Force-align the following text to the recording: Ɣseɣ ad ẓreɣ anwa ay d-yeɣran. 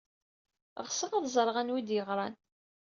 Ɣseɣ 0.85 1.11
ad 1.13 1.25
ẓreɣ 1.35 1.55
anwa 1.61 1.77
ay 1.79 1.83
d-yeɣran. 1.87 2.35